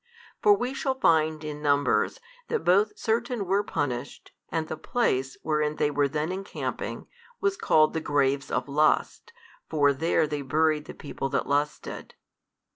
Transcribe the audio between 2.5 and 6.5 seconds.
both certain were punished, and the place, wherein they were then